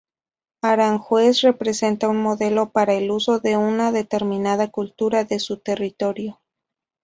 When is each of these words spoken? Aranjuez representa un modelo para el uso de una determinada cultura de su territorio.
Aranjuez 0.63 1.41
representa 1.41 2.09
un 2.09 2.23
modelo 2.23 2.71
para 2.71 2.93
el 2.95 3.11
uso 3.11 3.37
de 3.39 3.55
una 3.55 3.91
determinada 3.91 4.67
cultura 4.71 5.25
de 5.25 5.37
su 5.37 5.57
territorio. 5.59 6.41